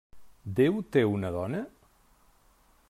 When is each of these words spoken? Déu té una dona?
Déu 0.59 0.79
té 0.95 1.03
una 1.11 1.31
dona? 1.37 1.61